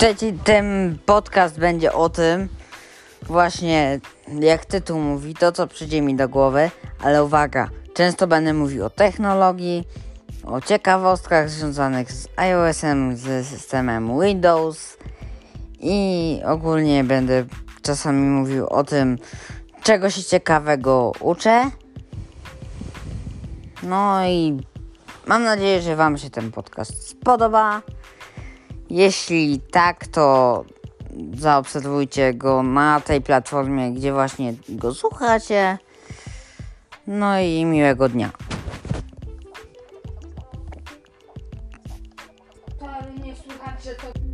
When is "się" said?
20.10-20.24, 26.18-26.30